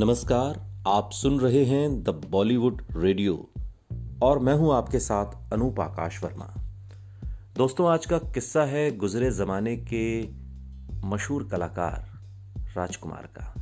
नमस्कार, 0.00 0.82
आप 0.86 1.10
सुन 1.12 1.40
रहे 1.40 1.64
हैं 1.64 2.02
द 2.02 2.08
बॉलीवुड 2.08 2.82
रेडियो 2.96 3.50
और 4.22 4.38
मैं 4.38 4.54
हूँ 4.54 4.74
आपके 4.74 4.98
साथ 4.98 5.52
अनूप 5.52 5.80
आकाश 5.80 6.24
वर्मा। 6.24 6.54
दोस्तों, 7.56 7.88
आज 7.88 8.06
का 8.06 8.18
किस्सा 8.18 8.64
है 8.64 8.96
गुजरे 8.96 9.30
जमाने 9.30 9.76
के 9.76 10.28
मशहूर 11.06 11.48
कलाकार 11.48 12.18
राजकुमार 12.76 13.28
का। 13.38 13.54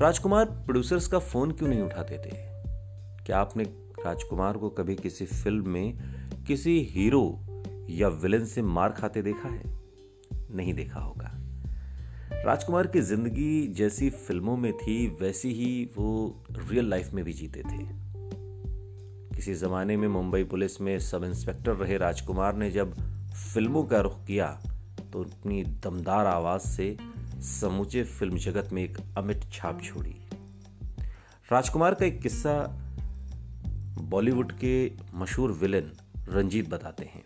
राजकुमार 0.00 0.44
प्रोड्यूसर्स 0.44 1.06
का 1.06 1.18
फ़ोन 1.18 1.50
क्यों 1.50 1.68
नहीं 1.68 1.82
उठाते 1.82 2.18
थे? 2.18 2.36
क्या 3.24 3.38
आपने 3.38 3.64
राजकुमार 4.06 4.56
को 4.56 4.68
कभी 4.68 4.94
किसी 4.94 5.26
फ़िल्म 5.26 5.68
में 5.68 5.98
किसी 6.46 6.80
हीरो 6.90 7.40
या 7.90 8.08
विलन 8.08 8.44
से 8.44 8.62
मार 8.62 8.92
खाते 8.92 9.22
देखा 9.22 9.48
है? 9.48 9.78
नहीं 10.50 10.74
देखा 10.74 11.00
होगा। 11.00 11.41
राजकुमार 12.44 12.86
की 12.86 13.00
ज़िंदगी 13.00 13.66
जैसी 13.68 14.08
फ़िल्मों 14.10 14.56
में 14.56 14.72
थी, 14.72 15.06
वैसी 15.20 15.50
ही 15.54 15.90
वो 15.96 16.44
रियल 16.52 16.88
लाइफ 16.90 17.12
में 17.14 17.24
भी 17.24 17.32
जीते 17.32 17.60
थे। 17.60 17.84
किसी 19.34 19.54
जमाने 19.54 19.96
में 19.96 20.06
मुंबई 20.08 20.44
पुलिस 20.44 20.80
में 20.80 20.98
सब 20.98 21.24
इंस्पेक्टर 21.24 21.72
रहे 21.72 21.96
राजकुमार 21.98 22.56
ने 22.56 22.70
जब 22.70 22.94
फ़िल्मों 23.54 23.82
का 23.84 24.00
रुख 24.00 24.16
किया 24.26 24.46
तो 25.12 25.22
अपनी 25.22 25.62
दमदार 25.84 26.26
आवाज़ 26.26 26.62
से 26.62 26.96
समूचे 27.50 28.02
फ़िल्म 28.04 28.38
जगत 28.38 28.72
में 28.72 28.82
एक 28.82 28.98
अमिट 29.18 29.44
छाप 29.52 29.82
छोड़ी। 29.82 30.14
राजकुमार 31.48 31.94
का 31.94 32.06
एक 32.06 32.20
किस्सा 32.22 32.54
बॉलीवुड 34.00 34.52
के 34.54 34.74
मशहूर 35.14 35.52
विलेन 35.52 35.92
रंजीत 36.28 36.70
बताते 36.70 37.04
हैं। 37.04 37.24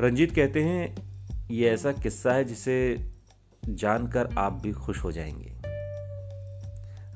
रंजीत 0.00 0.34
कहते 0.34 0.62
हैं, 0.62 0.94
ये 1.50 1.70
ऐसा 1.70 1.92
किस्सा 1.92 2.32
है 2.32 2.44
जिसे 2.44 3.13
जानकर 3.68 4.28
आप 4.38 4.52
भी 4.52 4.72
खुश 4.72 5.04
हो 5.04 5.12
जाएँगे। 5.12 5.52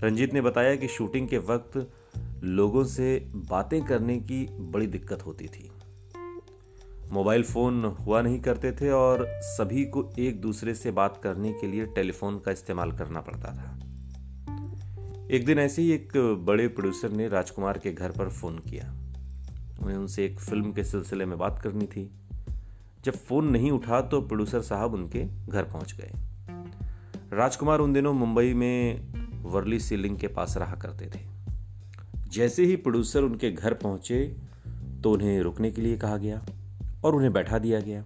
रंजीत 0.07 0.35
ने 0.35 0.41
बताया 0.41 0.77
कि 0.77 0.89
शूटिंग 0.89 1.29
के 1.29 1.39
वक्त 1.39 1.91
लोगों 2.45 2.85
से 2.85 3.31
बातें 3.35 3.85
करने 3.85 4.17
की 4.17 4.47
बड़ी 4.51 4.87
दिक्कत 4.87 5.27
होती 5.27 5.47
थी। 5.47 5.71
मोबाइल 7.13 7.43
फ़ोन 7.43 7.85
हुआ 7.85 8.23
नहीं 8.23 8.41
करते 8.41 8.73
थे 8.73 8.91
और 8.91 9.27
सभी 9.29 9.85
को 9.85 10.11
एक 10.19 10.41
दूसरे 10.41 10.75
से 10.75 10.91
बात 10.91 11.21
करने 11.23 11.53
के 11.53 11.67
लिए 11.67 11.87
टेलीफोन 11.87 12.39
का 12.39 12.53
इस्तेमाल 12.53 12.93
करना 12.93 13.21
पड़ता 13.21 13.49
था। 13.49 13.79
एक 15.31 15.47
दिन 15.47 15.59
ऐसे 15.59 15.83
ही 15.83 15.93
एक 15.93 16.13
बड़े 16.45 16.69
प्रोड्यूसर 16.69 17.11
ने 17.11 17.29
राजकुमार 17.29 17.79
के 17.79 17.93
घर 17.93 18.11
पर 18.11 18.29
फ़ोन 18.29 18.59
किया। 18.59 18.93
उन्हें 19.83 19.97
उनसे 19.97 20.27
एक 20.27 20.41
फ़िल्म 20.41 20.73
के 20.73 20.85
सिलसिले 20.85 21.25
में 21.25 21.39
बात 21.39 21.59
करनी 21.59 21.87
थी। 21.87 22.11
जब 23.05 23.13
फ़ोन 23.13 23.49
नहीं 23.49 23.71
उठा 23.71 24.01
तो 24.01 24.21
प्रोड्यूसर 24.21 24.63
साहब 24.63 24.95
उनके 24.95 25.25
घर 25.47 25.65
पहुँच 25.65 25.95
गए। 25.95 26.28
राजकुमार 27.33 27.79
उन 27.79 27.93
दिनों 27.93 28.13
मुंबई 28.13 28.55
में 28.55 29.01
वर्ली 29.43 29.79
सीलिंग 29.79 30.19
के 30.19 30.29
पास 30.29 30.57
रहा 30.57 30.75
करते 30.75 31.07
थे। 31.07 31.21
जैसे 32.31 32.65
ही 32.65 32.77
प्रोड्यूसर 32.77 33.23
उनके 33.23 33.51
घर 33.51 33.75
पहुँचे 33.75 34.37
तो 35.03 35.13
उन्हें 35.13 35.41
रुकने 35.41 35.71
के 35.71 35.83
लिए 35.83 35.97
कहा 35.97 36.17
गया 36.17 36.43
और 37.05 37.15
उन्हें 37.15 37.33
बैठा 37.33 37.59
दिया 37.59 37.81
गया। 37.81 38.03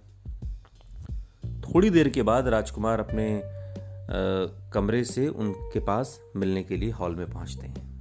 थोड़ी 1.61 1.89
देर 1.89 2.09
के 2.09 2.21
बाद 2.21 2.47
राजकुमार 2.47 2.99
अपने 2.99 3.37
आ, 3.37 4.11
कमरे 4.73 5.03
से 5.03 5.27
उनके 5.27 5.79
पास 5.79 6.19
मिलने 6.35 6.63
के 6.63 6.77
लिए 6.77 6.91
हॉल 6.91 7.15
में 7.15 7.29
पहुँचते 7.31 7.67
हैं। 7.67 7.91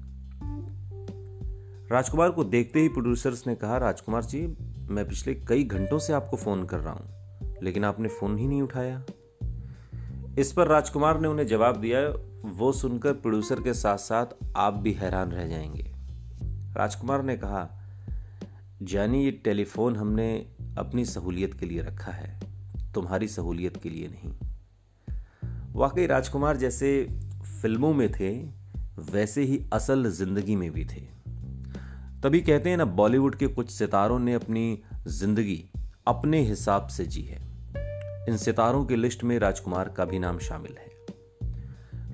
राजकुमार 1.91 2.31
को 2.31 2.45
देखते 2.45 2.81
ही 2.81 2.89
प्रोड्यूसर्स 2.89 3.47
ने 3.47 3.55
कहा 3.55 3.79
राजकुमार 3.79 4.25
जी 4.25 4.47
मैं 4.91 5.09
पिछले 5.09 5.35
कई 5.35 5.65
घंटों 5.65 5.99
से 5.99 6.13
आपको 6.13 6.37
फ़ोन 6.37 6.65
कर 6.67 6.79
रहा 6.79 6.93
हूँ 6.93 7.61
लेकिन 7.63 7.85
आपने 7.85 8.09
फ़ोन 8.09 8.39
ही 8.39 8.47
नहीं 8.47 8.63
उठाया। 8.63 9.03
इस 10.39 10.53
पर 10.53 10.67
राजकुमार 10.67 11.21
ने 11.21 11.29
उन्हें 11.29 11.47
जवाब 11.47 11.77
दिया, 11.77 12.01
वो 12.49 12.73
सुनकर 12.73 13.13
प्रोड्यूसर 13.13 13.61
के 13.61 13.75
साथ 13.75 13.99
साथ 13.99 14.27
आप 14.57 14.75
भी 14.75 14.93
हैरान 14.93 15.33
रह 15.33 15.49
जाएँगे। 15.49 15.93
राजकुमार 16.77 17.23
ने 17.23 17.37
कहा, 17.37 17.79
जानी 18.83 19.25
ये 19.25 19.31
टेलीफोन 19.31 19.97
हमने 19.97 20.47
अपनी 20.79 21.05
सहूलियत 21.05 21.55
के 21.55 21.67
लिए 21.67 21.83
रखा 21.83 22.13
है, 22.13 22.41
तुम्हारी 22.95 23.29
सहूलियत 23.29 23.77
के 23.77 23.91
लिए 23.91 24.09
नहीं। 24.09 24.33
वाकई 25.73 26.07
राजकुमार 26.07 26.57
जैसे 26.57 27.19
फ़िल्मों 27.63 27.95
में 27.95 28.13
थे, 28.13 28.39
वैसे 29.13 29.43
ही 29.43 29.65
असल 29.73 30.11
ज़िंदगी 30.11 30.57
में 30.57 30.71
भी 30.71 30.85
थे। 30.85 31.01
तभी 32.23 32.41
कहते 32.41 32.71
हैं 32.71 32.77
ना, 32.77 32.85
बॉलीवुड 32.85 33.37
के 33.37 33.47
कुछ 33.47 33.71
सितारों 33.71 34.19
ने 34.19 34.35
अपनी 34.35 34.83
ज़िंदगी 35.07 35.65
अपने 36.07 36.41
हिसाब 36.41 36.87
से 36.87 37.07
जी 37.07 37.23
है। 37.23 37.52
इन 38.29 38.37
सितारों 38.37 38.85
की 38.85 38.97
लिस्ट 38.97 39.25
में 39.25 39.39
राजकुमार 39.39 39.89
का 39.89 40.05
भी 40.05 40.19
नाम 40.19 40.39
शामिल 40.39 40.77
है। 40.79 40.91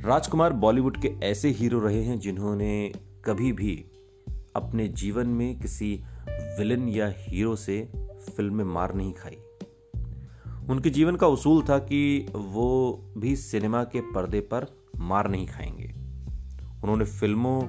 राजकुमार 0.02 0.52
बॉलीवुड 0.52 1.02
के 1.02 1.08
ऐसे 1.08 1.48
हीरो 1.48 1.78
रहे 1.80 2.02
हैं 2.02 2.18
जिन्होंने 2.20 2.92
कभी 3.24 3.52
भी 3.52 3.84
अपने 4.56 4.88
जीवन 4.88 5.26
में 5.26 5.60
किसी 5.60 6.04
विलन 6.28 6.88
या 6.88 7.12
हीरो 7.16 7.56
से 7.56 7.88
फ़िल्म 8.36 8.54
में 8.54 8.64
मार 8.64 8.94
नहीं 8.94 9.12
खाई। 9.12 9.36
उनके 10.70 10.90
जीवन 10.90 11.16
का 11.16 11.26
उसूल 11.26 11.62
था 11.62 11.78
कि 11.78 12.26
वो 12.34 13.00
भी 13.18 13.36
सिनेमा 13.36 13.84
के 13.84 14.00
पर्दे 14.00 14.40
पर 14.40 14.66
मार 14.96 15.28
नहीं 15.28 15.46
खाएँगे। 15.46 15.92
उन्होंने 16.82 17.04
फ़िल्मों 17.04 17.62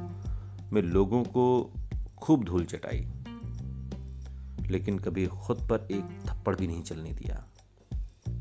में 0.74 0.82
लोगों 0.82 1.24
को 1.24 1.74
खूब 2.18 2.44
धूल 2.44 2.66
चटाई 2.66 3.08
लेकिन 4.70 5.00
कभी 5.00 5.26
खुद 5.26 5.58
पर 5.58 5.88
एक 5.92 6.20
थप्पड़ 6.26 6.56
भी 6.56 6.68
नहीं 6.68 6.82
चलने 6.82 7.12
दिया। 7.12 7.46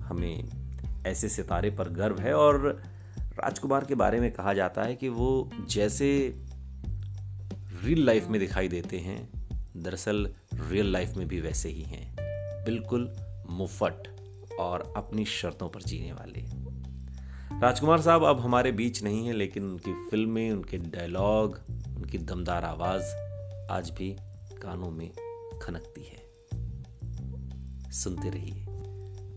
हमें 0.08 0.48
ऐसे 1.06 1.28
सितारे 1.28 1.70
पर 1.70 1.88
गर्व 1.88 2.18
है 2.18 2.34
और 2.34 2.82
राजकुमार 3.16 3.84
के 3.84 3.94
बारे 3.94 4.20
में 4.20 4.32
कहा 4.32 4.54
जाता 4.54 4.82
है 4.82 4.94
कि 4.94 5.08
वो 5.08 5.50
जैसे 5.68 6.34
रियल 7.84 8.06
लाइफ 8.06 8.28
में 8.28 8.40
दिखाई 8.40 8.68
देते 8.68 8.98
हैं, 8.98 9.28
दरअसल 9.76 10.34
रियल 10.54 10.92
लाइफ 10.92 11.14
में 11.16 11.28
भी 11.28 11.40
वैसे 11.40 11.68
ही 11.68 11.82
हैं। 11.82 12.16
बिल्कुल 12.64 13.16
मुफट 13.50 14.08
और 14.60 14.94
अपनी 14.96 15.24
शर्तों 15.24 15.68
पर 15.68 15.82
जीने 15.82 16.12
वाले। 16.12 16.40
राजकुमार 17.60 18.00
साहब 18.00 18.24
अब 18.24 18.40
हमारे 18.40 18.72
बीच 18.72 19.02
नहीं 19.02 19.26
है, 19.26 19.32
लेकिन 19.32 19.64
उनकी 19.64 20.08
फ़िल्में, 20.10 20.52
उनके 20.52 20.78
डायलॉग 20.78 21.60
उनकी 21.96 22.18
दमदार 22.18 22.64
आवाज़ 22.64 23.04
आज 23.70 23.90
भी 23.90 24.16
कानों 24.62 24.90
में 24.90 25.10
खनकती 25.62 26.04
है। 26.04 26.28
सुनते 27.92 28.30
रहिए। 28.30 28.77